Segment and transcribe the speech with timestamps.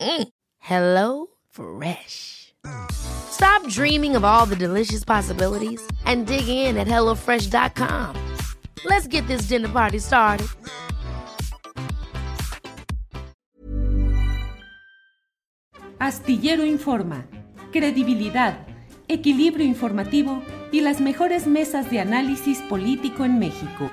[0.00, 0.28] Mm.
[0.58, 2.54] Hello Fresh.
[2.90, 8.14] Stop dreaming of all the delicious possibilities and dig in at HelloFresh.com.
[8.84, 10.48] Let's get this dinner party started.
[15.98, 17.26] Astillero Informa,
[17.72, 18.66] credibilidad,
[19.08, 23.90] equilibrio informativo y las mejores mesas de análisis político en México.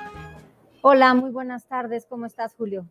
[0.81, 2.05] Hola, muy buenas tardes.
[2.05, 2.85] ¿Cómo estás, Julio?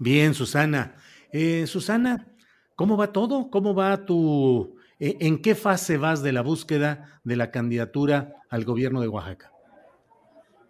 [0.00, 0.94] Bien, Susana.
[1.32, 2.26] Eh, Susana,
[2.74, 3.50] ¿cómo va todo?
[3.50, 4.76] ¿Cómo va tu...
[4.98, 9.52] Eh, ¿En qué fase vas de la búsqueda de la candidatura al gobierno de Oaxaca?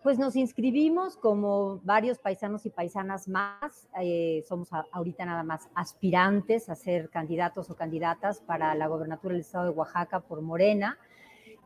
[0.02, 3.88] Pues nos inscribimos como varios paisanos y paisanas más.
[4.00, 9.42] Eh, somos ahorita nada más aspirantes a ser candidatos o candidatas para la gobernatura del
[9.42, 10.98] estado de Oaxaca por Morena.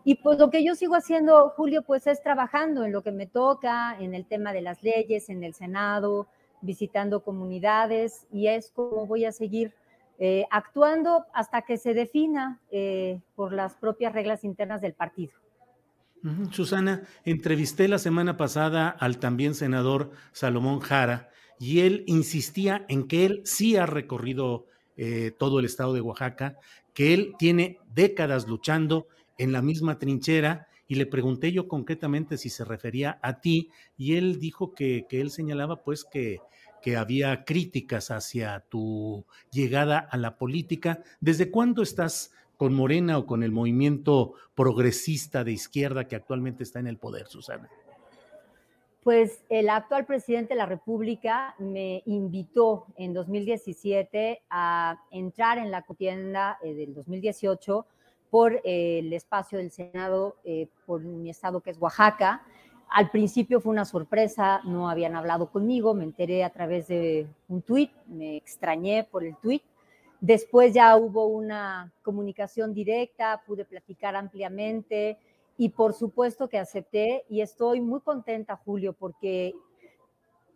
[0.05, 3.27] Y pues lo que yo sigo haciendo, Julio, pues es trabajando en lo que me
[3.27, 6.27] toca, en el tema de las leyes, en el Senado,
[6.65, 9.73] visitando comunidades y es como voy a seguir
[10.19, 15.33] eh, actuando hasta que se defina eh, por las propias reglas internas del partido.
[16.51, 23.27] Susana, entrevisté la semana pasada al también senador Salomón Jara y él insistía en que
[23.27, 24.67] él sí ha recorrido
[24.97, 26.57] eh, todo el estado de Oaxaca,
[26.95, 32.50] que él tiene décadas luchando en la misma trinchera y le pregunté yo concretamente si
[32.50, 36.40] se refería a ti y él dijo que, que él señalaba pues que
[36.84, 41.02] que había críticas hacia tu llegada a la política.
[41.18, 46.80] ¿Desde cuándo estás con Morena o con el movimiento progresista de izquierda que actualmente está
[46.80, 47.70] en el poder, Susana?
[49.02, 55.83] Pues el actual presidente de la República me invitó en 2017 a entrar en la
[55.83, 57.86] contienda eh, del 2018
[58.34, 62.42] por eh, el espacio del Senado, eh, por mi estado que es Oaxaca,
[62.90, 67.62] al principio fue una sorpresa, no habían hablado conmigo, me enteré a través de un
[67.62, 69.62] tuit, me extrañé por el tuit.
[70.20, 75.17] Después ya hubo una comunicación directa, pude platicar ampliamente
[75.56, 79.55] y por supuesto que acepté y estoy muy contenta, Julio, porque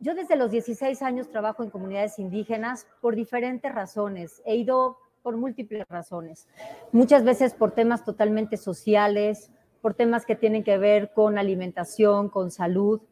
[0.00, 4.42] yo desde los 16 años trabajo en comunidades indígenas por diferentes razones.
[4.44, 6.48] He ido por múltiples razones,
[6.90, 9.50] muchas veces por temas totalmente sociales,
[9.82, 13.02] por temas que tienen que ver con alimentación, con salud.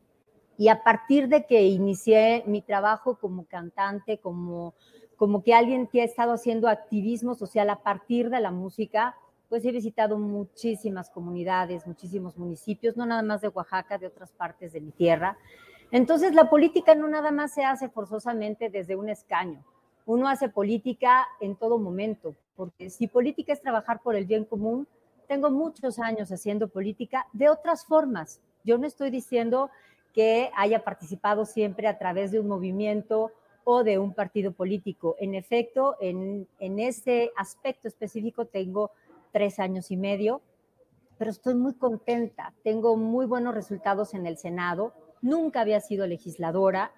[0.57, 4.73] Y a partir de que inicié mi trabajo como cantante, como,
[5.17, 9.15] como que alguien que ha estado haciendo activismo social a partir de la música,
[9.51, 14.73] pues he visitado muchísimas comunidades, muchísimos municipios, no nada más de Oaxaca, de otras partes
[14.73, 15.37] de mi tierra.
[15.91, 19.63] Entonces la política no nada más se hace forzosamente desde un escaño,
[20.07, 24.87] uno hace política en todo momento, porque si política es trabajar por el bien común,
[25.27, 28.41] tengo muchos años haciendo política de otras formas.
[28.65, 29.71] Yo no estoy diciendo
[30.15, 33.33] que haya participado siempre a través de un movimiento
[33.65, 35.17] o de un partido político.
[35.19, 38.93] En efecto, en, en ese aspecto específico tengo
[39.33, 40.41] tres años y medio,
[41.19, 42.55] pero estoy muy contenta.
[42.63, 44.95] Tengo muy buenos resultados en el Senado.
[45.21, 46.93] Nunca había sido legisladora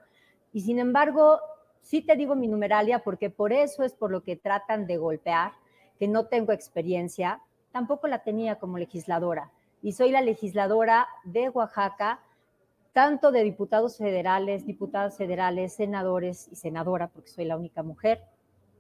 [0.53, 1.41] y sin embargo,
[1.89, 5.53] sí te digo mi numeralia porque por eso es por lo que tratan de golpear,
[5.99, 7.41] que no tengo experiencia,
[7.73, 9.51] tampoco la tenía como legisladora.
[9.81, 12.21] Y soy la legisladora de Oaxaca,
[12.93, 18.21] tanto de diputados federales, diputadas federales, senadores y senadora, porque soy la única mujer,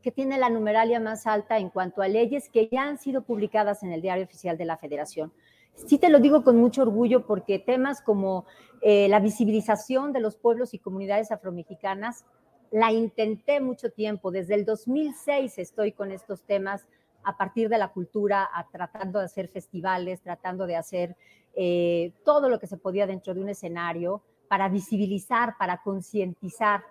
[0.02, 3.82] que tiene la numeralia más alta en cuanto a leyes que ya han sido publicadas
[3.82, 5.32] en el Diario Oficial de la Federación.
[5.74, 8.44] Sí te lo digo con mucho orgullo porque temas como
[8.82, 12.26] eh, la visibilización de los pueblos y comunidades afromexicanas
[12.70, 14.30] la intenté mucho tiempo.
[14.30, 16.86] Desde el 2006 estoy con estos temas
[17.24, 21.16] a partir de la cultura, tratando de hacer festivales, tratando de hacer
[21.54, 26.84] eh, todo lo que se podía dentro de un escenario para visibilizar, para concientizar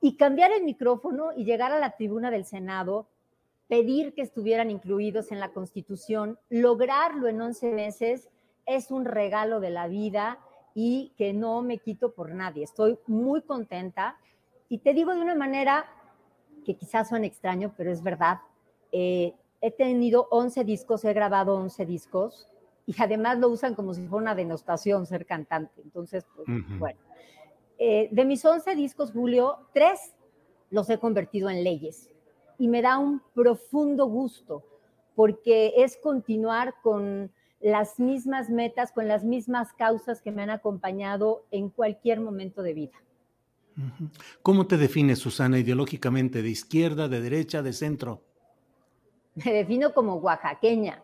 [0.00, 3.08] y cambiar el micrófono y llegar a la tribuna del Senado
[3.68, 8.28] pedir que estuvieran incluidos en la Constitución, lograrlo en 11 meses
[8.66, 10.38] es un regalo de la vida
[10.74, 12.64] y que no me quito por nadie.
[12.64, 14.18] Estoy muy contenta
[14.68, 15.86] y te digo de una manera
[16.64, 18.40] que quizás suene extraño, pero es verdad.
[18.92, 22.48] Eh, he tenido 11 discos, he grabado 11 discos
[22.86, 25.80] y además lo usan como si fuera una denostación ser cantante.
[25.82, 26.46] Entonces, pues,
[26.78, 26.98] bueno.
[27.78, 30.14] Eh, de mis 11 discos, Julio, tres
[30.70, 32.10] los he convertido en leyes
[32.58, 34.64] y me da un profundo gusto
[35.14, 37.30] porque es continuar con
[37.60, 42.74] las mismas metas, con las mismas causas que me han acompañado en cualquier momento de
[42.74, 42.98] vida.
[44.42, 46.42] ¿Cómo te defines, Susana, ideológicamente?
[46.42, 48.22] ¿De izquierda, de derecha, de centro?
[49.34, 51.02] Me defino como oaxaqueña.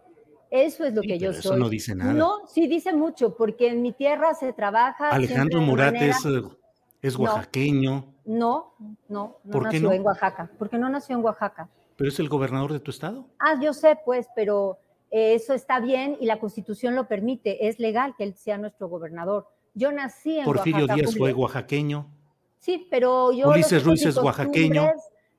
[0.51, 1.41] Eso es lo que yo soy.
[1.41, 2.13] Eso no dice nada.
[2.13, 5.11] No, sí dice mucho, porque en mi tierra se trabaja.
[5.11, 6.25] Alejandro Murat es,
[7.03, 8.15] es, oaxaqueño.
[8.25, 8.75] No,
[9.09, 10.51] no, no, nació en Oaxaca.
[10.59, 11.69] Porque no nació en Oaxaca.
[11.97, 13.27] Pero es el gobernador de tu estado.
[13.39, 14.79] Ah, yo sé, pues, pero
[15.11, 17.69] eso está bien y la constitución lo permite.
[17.69, 19.49] Es legal que él sea nuestro gobernador.
[19.75, 20.95] Yo nací en Porfirio Oaxaca.
[20.95, 22.14] Díaz fue oaxaqueño.
[22.65, 23.51] Sí, pero yo...
[23.51, 24.91] Ulises Ruiz es oaxaqueño.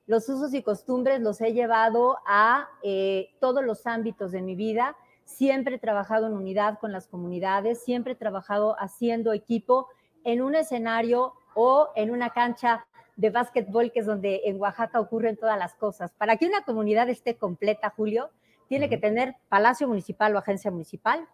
[0.06, 4.96] Los usos y costumbres los he llevado a eh, todos los ámbitos de mi vida.
[5.24, 9.88] Siempre he trabajado en unidad con las comunidades, siempre he trabajado haciendo equipo
[10.24, 12.86] en un escenario o en una cancha
[13.16, 16.14] de básquetbol, que es donde en Oaxaca ocurren todas las cosas.
[16.14, 18.30] Para que una comunidad esté completa, Julio,
[18.70, 21.28] tiene que tener palacio municipal o agencia municipal,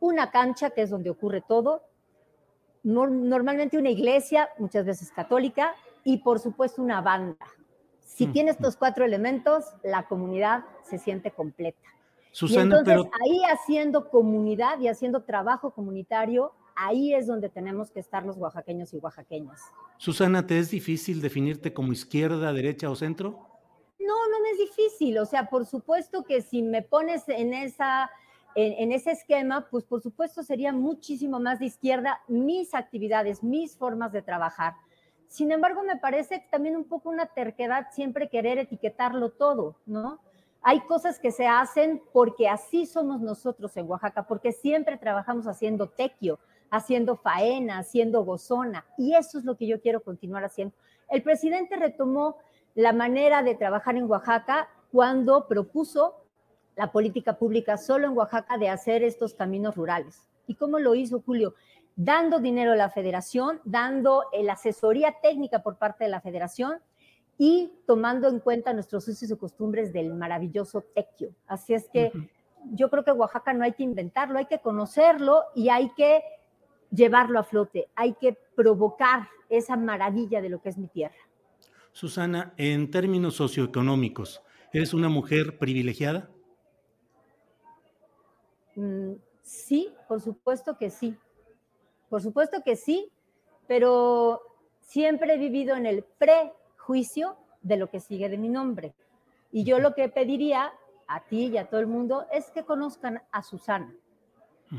[0.00, 1.82] una cancha, que es donde ocurre todo,
[2.84, 7.46] normalmente una iglesia, muchas veces católica, y por supuesto una banda.
[8.00, 11.88] Si tiene estos cuatro elementos, la comunidad se siente completa.
[12.30, 18.24] Susana, entonces, ahí haciendo comunidad y haciendo trabajo comunitario, ahí es donde tenemos que estar
[18.24, 19.60] los oaxaqueños y oaxaqueñas.
[19.98, 23.30] Susana, ¿te es difícil definirte como izquierda, derecha o centro?
[23.98, 25.18] No, no me es difícil.
[25.18, 28.10] O sea, por supuesto que si me pones en esa
[28.54, 34.12] en, ese esquema, pues por supuesto sería muchísimo más de izquierda mis actividades, mis formas
[34.12, 34.74] de trabajar.
[35.26, 40.20] Sin embargo, me parece también un poco una terquedad siempre querer etiquetarlo todo, ¿no?
[40.62, 45.88] Hay cosas que se hacen porque así somos nosotros en Oaxaca, porque siempre trabajamos haciendo
[45.88, 46.38] tequio,
[46.70, 50.74] haciendo faena, haciendo gozona, y eso es lo que yo quiero continuar haciendo.
[51.10, 52.38] El presidente retomó
[52.74, 56.23] la manera de trabajar en Oaxaca cuando propuso
[56.76, 60.28] la política pública solo en Oaxaca de hacer estos caminos rurales.
[60.46, 61.54] ¿Y cómo lo hizo Julio?
[61.96, 66.78] Dando dinero a la federación, dando la asesoría técnica por parte de la federación
[67.38, 71.34] y tomando en cuenta nuestros usos y costumbres del maravilloso tequio.
[71.46, 72.12] Así es que
[72.72, 76.22] yo creo que Oaxaca no hay que inventarlo, hay que conocerlo y hay que
[76.90, 81.16] llevarlo a flote, hay que provocar esa maravilla de lo que es mi tierra.
[81.92, 84.42] Susana, en términos socioeconómicos,
[84.72, 86.30] ¿eres una mujer privilegiada?
[88.76, 91.16] Mm, sí, por supuesto que sí.
[92.08, 93.10] Por supuesto que sí,
[93.66, 94.40] pero
[94.80, 98.94] siempre he vivido en el prejuicio de lo que sigue de mi nombre.
[99.50, 100.72] Y yo lo que pediría
[101.06, 103.94] a ti y a todo el mundo es que conozcan a Susana,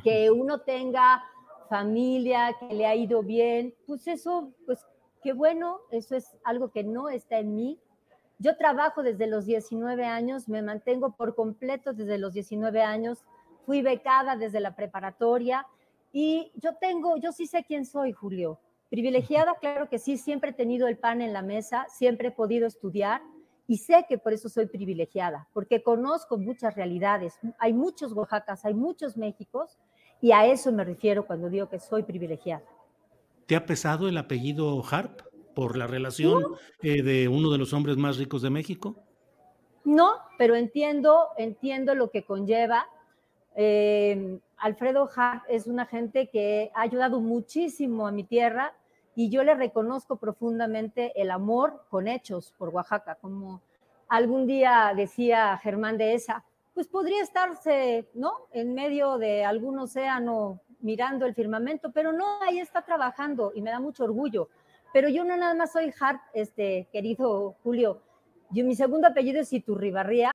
[0.04, 1.24] que uno tenga
[1.70, 4.86] familia, que le ha ido bien, pues eso, pues
[5.24, 7.80] qué bueno, eso es algo que no está en mí.
[8.38, 13.24] Yo trabajo desde los 19 años, me mantengo por completo desde los 19 años
[13.66, 15.66] fui becada desde la preparatoria
[16.12, 18.60] y yo tengo, yo sí sé quién soy, Julio.
[18.90, 22.68] Privilegiada, claro que sí, siempre he tenido el pan en la mesa, siempre he podido
[22.68, 23.22] estudiar
[23.68, 27.38] y sé que por eso soy privilegiada, porque conozco muchas realidades.
[27.58, 29.78] Hay muchos Oaxacas, hay muchos Méxicos
[30.22, 32.64] y a eso me refiero cuando digo que soy privilegiada.
[33.48, 35.22] ¿Te ha pesado el apellido Harp
[35.54, 36.44] por la relación
[36.82, 38.96] eh, de uno de los hombres más ricos de México?
[39.84, 42.88] No, pero entiendo, entiendo lo que conlleva
[43.56, 48.74] eh, Alfredo Hart es una gente que ha ayudado muchísimo a mi tierra
[49.16, 53.62] y yo le reconozco profundamente el amor con hechos por Oaxaca, como
[54.10, 56.44] algún día decía Germán de esa,
[56.74, 58.34] pues podría estarse, ¿no?
[58.52, 63.72] En medio de algún océano mirando el firmamento, pero no, ahí está trabajando y me
[63.72, 64.50] da mucho orgullo.
[64.92, 68.02] Pero yo no nada más soy Hart, este querido Julio.
[68.52, 70.35] Yo, mi segundo apellido es Iturribarría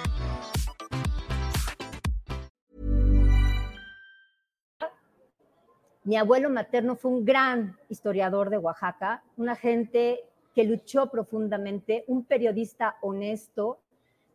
[6.11, 10.19] Mi abuelo materno fue un gran historiador de Oaxaca, una gente
[10.53, 13.79] que luchó profundamente, un periodista honesto.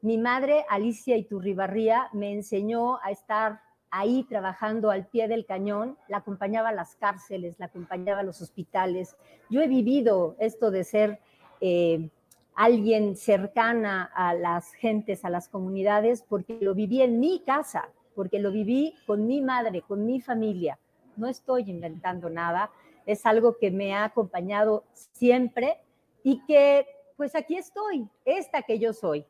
[0.00, 6.16] Mi madre, Alicia Iturribarría, me enseñó a estar ahí trabajando al pie del cañón, la
[6.16, 9.14] acompañaba a las cárceles, la acompañaba a los hospitales.
[9.50, 11.20] Yo he vivido esto de ser
[11.60, 12.08] eh,
[12.54, 18.38] alguien cercana a las gentes, a las comunidades, porque lo viví en mi casa, porque
[18.38, 20.78] lo viví con mi madre, con mi familia
[21.16, 22.70] no estoy inventando nada,
[23.06, 25.78] es algo que me ha acompañado siempre
[26.22, 29.24] y que pues aquí estoy, esta que yo soy.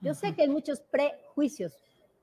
[0.00, 1.72] Yo sé que hay muchos prejuicios,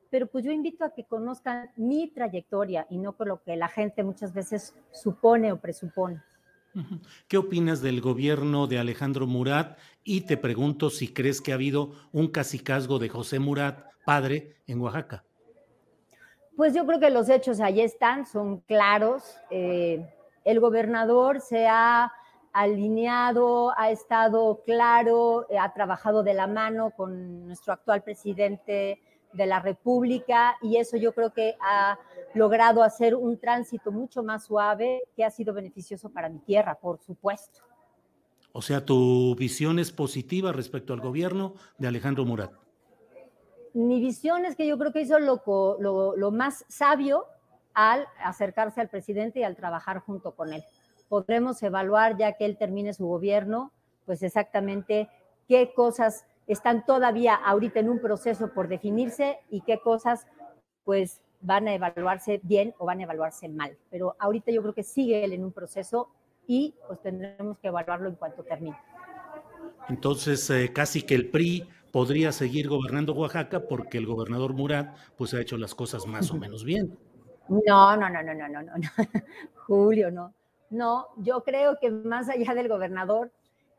[0.09, 3.67] pero pues yo invito a que conozcan mi trayectoria y no por lo que la
[3.67, 6.21] gente muchas veces supone o presupone.
[7.27, 9.77] ¿Qué opinas del gobierno de Alejandro Murat?
[10.03, 14.79] Y te pregunto si crees que ha habido un cacicazgo de José Murat, padre, en
[14.81, 15.23] Oaxaca.
[16.55, 19.39] Pues yo creo que los hechos ahí están, son claros.
[19.49, 20.05] Eh,
[20.45, 22.13] el gobernador se ha
[22.51, 29.01] alineado, ha estado claro, eh, ha trabajado de la mano con nuestro actual presidente
[29.33, 31.97] de la República y eso yo creo que ha
[32.35, 36.99] logrado hacer un tránsito mucho más suave que ha sido beneficioso para mi tierra, por
[36.99, 37.61] supuesto.
[38.51, 42.62] O sea, tu visión es positiva respecto al gobierno de Alejandro Murat
[43.73, 47.25] mi visión es que yo creo que hizo lo, más sabio
[47.73, 50.63] al acercarse al presidente y al trabajar junto con él.
[51.09, 53.71] Podremos evaluar, ya que él termine su gobierno,
[54.05, 55.09] pues exactamente
[55.47, 60.27] qué cosas están todavía ahorita en un proceso por definirse y qué cosas
[60.83, 63.77] pues van a evaluarse bien o van a evaluarse mal.
[63.89, 66.09] Pero ahorita yo creo que sigue él en un proceso
[66.47, 68.77] y pues tendremos que evaluarlo en cuanto termine.
[69.89, 75.35] Entonces, eh, casi que el PRI podría seguir gobernando Oaxaca porque el gobernador Murat pues
[75.35, 76.97] ha hecho las cosas más o menos bien.
[77.47, 78.73] No, no, no, no, no, no, no,
[79.67, 80.33] Julio, no.
[80.71, 83.31] No, yo creo que más allá del gobernador,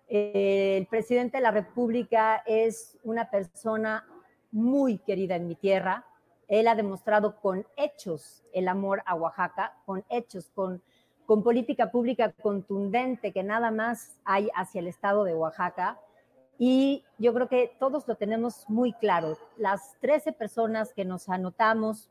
[0.07, 4.07] eh, el presidente de la República es una persona
[4.53, 6.07] muy querida en mi tierra.
[6.47, 10.81] Él ha demostrado con hechos el amor a Oaxaca, con hechos, con,
[11.27, 15.99] con política pública contundente que nada más hay hacia el estado de Oaxaca.
[16.59, 19.37] Y yo creo que todos lo tenemos muy claro.
[19.57, 22.11] Las 13 personas que nos anotamos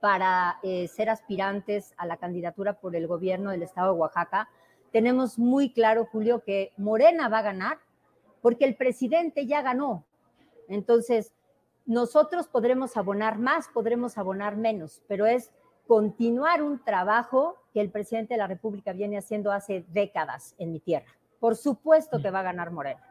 [0.00, 4.48] para eh, ser aspirantes a la candidatura por el gobierno del estado de Oaxaca,
[4.92, 7.78] tenemos muy claro, Julio, que Morena va a ganar
[8.42, 10.04] porque el presidente ya ganó.
[10.68, 11.32] Entonces,
[11.86, 15.50] nosotros podremos abonar más, podremos abonar menos, pero es
[15.86, 20.80] continuar un trabajo que el presidente de la República viene haciendo hace décadas en mi
[20.80, 21.12] tierra.
[21.40, 23.09] Por supuesto que va a ganar Morena.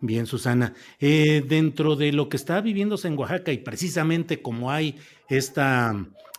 [0.00, 0.74] Bien, Susana.
[1.00, 4.96] Eh, dentro de lo que está viviéndose en Oaxaca y precisamente como hay
[5.28, 5.94] esta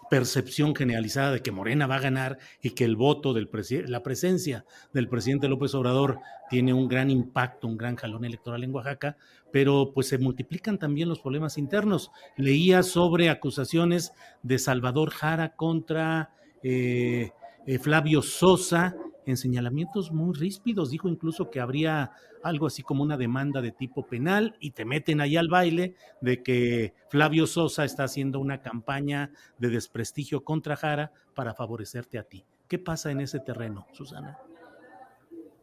[0.09, 3.49] percepción generalizada de que Morena va a ganar y que el voto del
[3.87, 6.19] la presencia del presidente López Obrador
[6.49, 9.17] tiene un gran impacto, un gran jalón electoral en Oaxaca,
[9.51, 12.11] pero pues se multiplican también los problemas internos.
[12.37, 16.31] Leía sobre acusaciones de Salvador Jara contra
[16.63, 17.31] eh,
[17.65, 18.95] eh, Flavio Sosa
[19.27, 20.89] en señalamientos muy ríspidos.
[20.89, 22.11] Dijo incluso que habría
[22.43, 26.41] algo así como una demanda de tipo penal y te meten ahí al baile de
[26.41, 32.45] que Flavio Sosa está haciendo una campaña de desprestigio contra Jara para favorecerte a ti.
[32.67, 34.39] ¿Qué pasa en ese terreno, Susana?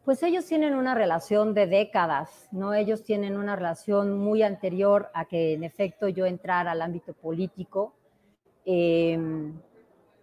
[0.05, 2.75] Pues ellos tienen una relación de décadas, ¿no?
[2.75, 7.95] Ellos tienen una relación muy anterior a que en efecto yo entrara al ámbito político.
[8.65, 9.17] Eh,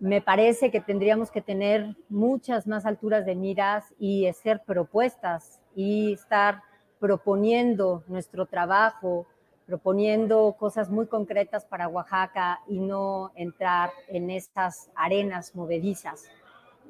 [0.02, 6.14] me parece que tendríamos que tener muchas más alturas de miras y hacer propuestas y
[6.14, 6.60] estar
[6.98, 9.28] proponiendo nuestro trabajo,
[9.64, 16.24] proponiendo cosas muy concretas para Oaxaca y no entrar en estas arenas movedizas.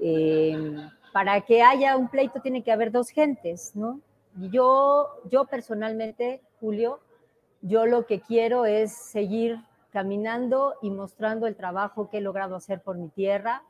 [0.01, 0.75] Eh,
[1.13, 4.01] para que haya un pleito tiene que haber dos gentes, ¿no?
[4.37, 7.01] Yo, yo personalmente, Julio,
[7.61, 9.59] yo lo que quiero es seguir
[9.93, 13.63] caminando y mostrando el trabajo que he logrado hacer por mi tierra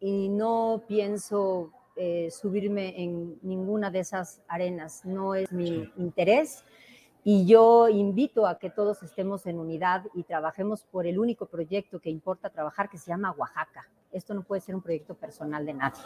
[0.00, 6.64] y no pienso eh, subirme en ninguna de esas arenas, no es mi interés
[7.24, 12.00] y yo invito a que todos estemos en unidad y trabajemos por el único proyecto
[12.00, 13.86] que importa trabajar, que se llama Oaxaca.
[14.12, 16.00] Esto no puede ser un proyecto personal de nadie.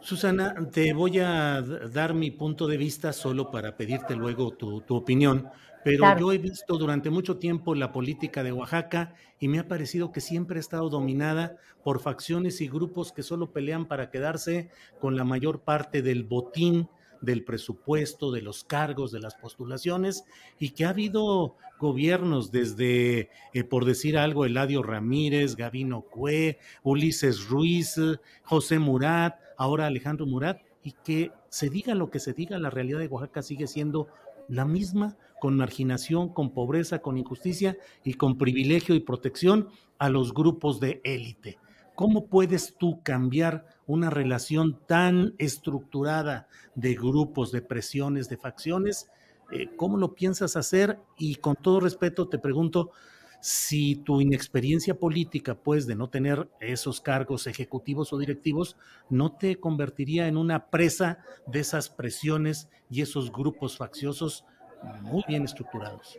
[0.00, 5.48] Susana, te voy a dar mi punto de vista solo para pedirte luego tu, opinión,
[5.84, 10.12] pero yo he visto durante mucho tiempo la política de Oaxaca y me ha parecido
[10.12, 14.70] que siempre ha estado dominada por facciones y grupos que solo pelean para quedarse
[15.00, 16.88] con la mayor parte del botín
[17.22, 20.24] del presupuesto, de los cargos, de las postulaciones,
[20.58, 27.48] y que ha habido gobiernos desde, eh, por decir algo, Eladio Ramírez, Gavino Cue, Ulises
[27.48, 27.96] Ruiz,
[28.42, 32.98] José Murat, ahora Alejandro Murat, y que se diga lo que se diga, la realidad
[32.98, 34.08] de Oaxaca sigue siendo
[34.48, 40.32] la misma, con marginación, con pobreza, con injusticia y con privilegio y protección a los
[40.32, 41.58] grupos de élite.
[41.96, 46.46] ¿Cómo puedes tú cambiar una relación tan estructurada
[46.76, 49.10] de grupos, de presiones, de facciones?
[49.50, 51.00] Eh, ¿Cómo lo piensas hacer?
[51.18, 52.92] Y con todo respeto te pregunto
[53.40, 58.76] si tu inexperiencia política, pues de no tener esos cargos ejecutivos o directivos,
[59.10, 61.18] no te convertiría en una presa
[61.48, 64.44] de esas presiones y esos grupos facciosos
[65.02, 66.18] muy bien estructurados.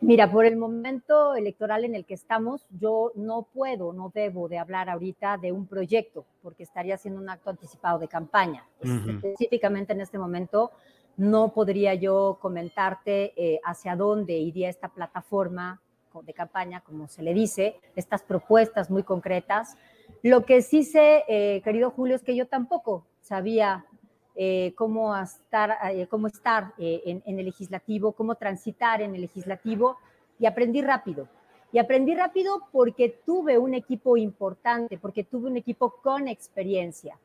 [0.00, 4.58] Mira, por el momento electoral en el que estamos, yo no puedo, no debo de
[4.58, 8.66] hablar ahorita de un proyecto, porque estaría haciendo un acto anticipado de campaña.
[8.82, 10.72] Específicamente en este momento,
[11.16, 15.80] no podría yo comentarte eh, hacia dónde iría esta plataforma
[16.22, 19.76] de campaña, como se le dice, estas propuestas muy concretas.
[20.22, 23.86] Lo que sí sé, eh, querido Julio, es que yo tampoco sabía
[24.36, 29.96] eh, cómo estar, eh, cómo estar eh, en, el legislativo, cómo transitar en el legislativo
[30.38, 31.28] y aprendí rápido.
[31.72, 37.18] Y aprendí rápido porque tuve un equipo importante, porque tuve un equipo con experiencia.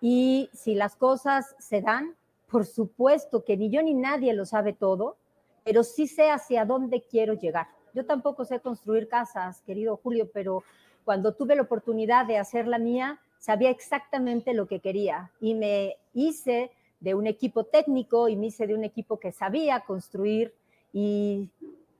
[0.00, 2.14] Y si las cosas se dan,
[2.50, 5.16] por supuesto que ni yo ni nadie lo sabe todo,
[5.64, 7.68] pero sí sé hacia dónde quiero llegar.
[7.94, 10.64] Yo tampoco sé construir casas, querido Julio, pero
[11.04, 15.98] cuando tuve la oportunidad de hacer la mía, sabía exactamente lo que quería y me
[16.14, 20.54] hice de un equipo técnico y me hice de un equipo que sabía construir
[20.94, 21.50] y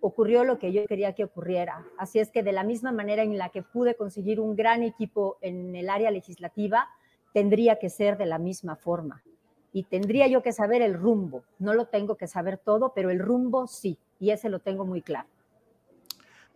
[0.00, 1.84] ocurrió lo que yo quería que ocurriera.
[1.98, 5.36] Así es que de la misma manera en la que pude conseguir un gran equipo
[5.42, 6.88] en el área legislativa,
[7.34, 9.22] tendría que ser de la misma forma.
[9.70, 11.42] Y tendría yo que saber el rumbo.
[11.58, 15.02] No lo tengo que saber todo, pero el rumbo sí, y ese lo tengo muy
[15.02, 15.28] claro.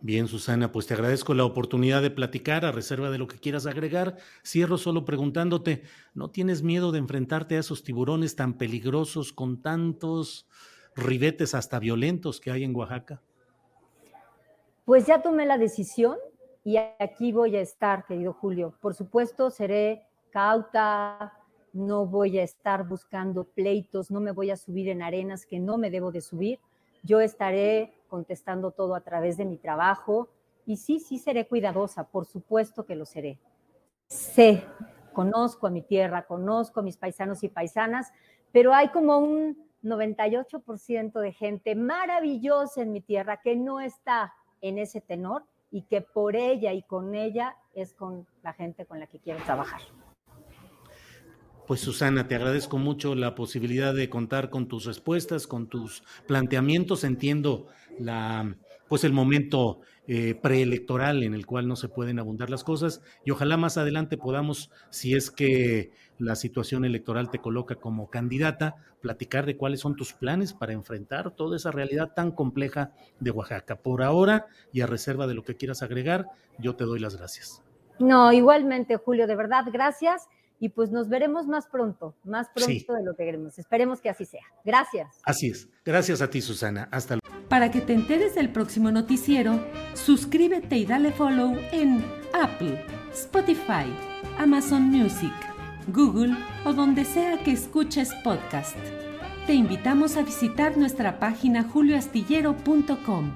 [0.01, 3.65] Bien, Susana, pues te agradezco la oportunidad de platicar a reserva de lo que quieras
[3.65, 4.15] agregar.
[4.45, 5.83] Cierro solo preguntándote,
[6.13, 10.47] ¿no tienes miedo de enfrentarte a esos tiburones tan peligrosos con tantos
[10.95, 13.21] ribetes hasta violentos que hay en Oaxaca?
[14.85, 16.17] Pues ya tomé la decisión
[16.63, 18.73] y aquí voy a estar, querido Julio.
[18.79, 21.33] Por supuesto, seré cauta,
[21.73, 25.77] no voy a estar buscando pleitos, no me voy a subir en arenas que no
[25.77, 26.59] me debo de subir.
[27.03, 30.27] Yo estaré contestando todo a través de mi trabajo.
[30.65, 33.39] Y sí, sí seré cuidadosa, por supuesto que lo seré.
[34.07, 34.65] Sé,
[35.13, 38.11] conozco a mi tierra, conozco a mis paisanos y paisanas,
[38.51, 44.77] pero hay como un 98% de gente maravillosa en mi tierra que no está en
[44.77, 49.07] ese tenor y que por ella y con ella es con la gente con la
[49.07, 49.81] que quiero trabajar.
[51.67, 57.03] Pues Susana, te agradezco mucho la posibilidad de contar con tus respuestas, con tus planteamientos.
[57.03, 57.67] Entiendo
[57.99, 58.55] la,
[58.87, 63.31] pues el momento eh, preelectoral en el cual no se pueden abundar las cosas y
[63.31, 69.45] ojalá más adelante podamos, si es que la situación electoral te coloca como candidata, platicar
[69.45, 73.75] de cuáles son tus planes para enfrentar toda esa realidad tan compleja de Oaxaca.
[73.77, 76.25] Por ahora y a reserva de lo que quieras agregar,
[76.57, 77.61] yo te doy las gracias.
[77.99, 80.27] No, igualmente, Julio, de verdad, gracias
[80.59, 83.59] y pues nos veremos más pronto, más pronto de lo que queremos.
[83.59, 84.43] Esperemos que así sea.
[84.65, 85.19] Gracias.
[85.23, 85.69] Así es.
[85.85, 86.89] Gracias a ti, Susana.
[86.91, 87.18] Hasta luego.
[87.49, 89.59] Para que te enteres del próximo noticiero,
[89.95, 93.91] suscríbete y dale follow en Apple, Spotify,
[94.37, 95.33] Amazon Music,
[95.87, 98.77] Google o donde sea que escuches podcast.
[99.47, 103.31] Te invitamos a visitar nuestra página julioastillero.com.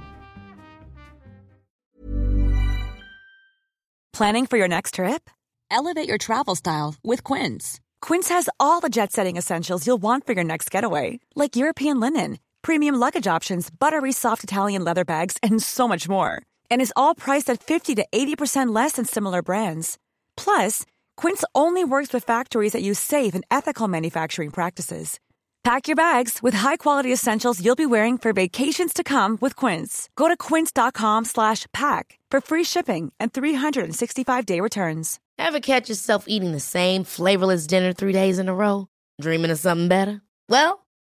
[4.14, 5.28] Planning for your next trip?
[5.72, 7.80] Elevate your travel style with Quince.
[8.00, 12.38] Quince has all the jet-setting essentials you'll want for your next getaway, like European linen
[12.64, 16.42] premium luggage options, buttery soft Italian leather bags, and so much more.
[16.72, 19.98] And is all priced at 50 to 80% less than similar brands.
[20.38, 20.86] Plus,
[21.18, 25.20] Quince only works with factories that use safe and ethical manufacturing practices.
[25.64, 30.10] Pack your bags with high-quality essentials you'll be wearing for vacations to come with Quince.
[30.18, 35.20] Go to quince.com/pack for free shipping and 365-day returns.
[35.40, 38.88] Ever catch yourself eating the same flavorless dinner three days in a row?
[39.22, 40.22] Dreaming of something better?
[40.50, 40.83] Well,